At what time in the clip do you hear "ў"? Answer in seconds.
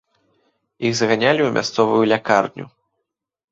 1.45-1.49